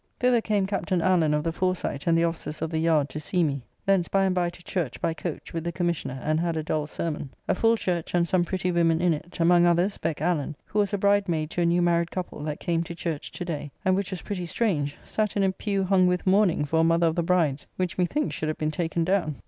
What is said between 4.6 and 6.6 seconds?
church, by coach, with the Commissioner, and had